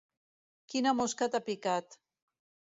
[0.73, 1.99] Quina mosca t'ha picat.